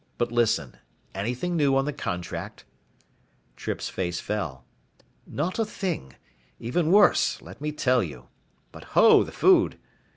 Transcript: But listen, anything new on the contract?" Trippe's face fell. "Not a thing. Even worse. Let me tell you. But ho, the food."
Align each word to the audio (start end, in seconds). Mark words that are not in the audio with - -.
But 0.17 0.31
listen, 0.31 0.77
anything 1.13 1.55
new 1.55 1.75
on 1.77 1.85
the 1.85 1.93
contract?" 1.93 2.65
Trippe's 3.55 3.87
face 3.87 4.19
fell. 4.19 4.65
"Not 5.27 5.59
a 5.59 5.63
thing. 5.65 6.13
Even 6.59 6.89
worse. 6.91 7.39
Let 7.39 7.61
me 7.61 7.71
tell 7.71 8.01
you. 8.01 8.27
But 8.71 8.97
ho, 8.97 9.21
the 9.23 9.31
food." 9.31 9.77